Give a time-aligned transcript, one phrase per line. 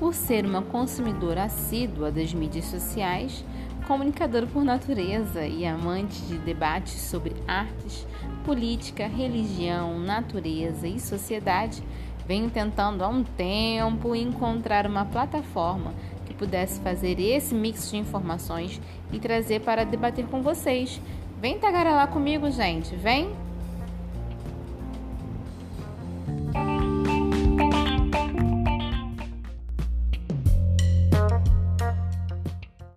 [0.00, 3.44] Por ser uma consumidora assídua das mídias sociais,
[3.86, 8.06] comunicadora por natureza e amante de debates sobre artes,
[8.42, 11.82] política, religião, natureza e sociedade,
[12.26, 15.92] venho tentando há um tempo encontrar uma plataforma
[16.24, 18.80] que pudesse fazer esse mix de informações
[19.12, 20.98] e trazer para debater com vocês.
[21.38, 23.49] Vem tagarelar comigo, gente, vem!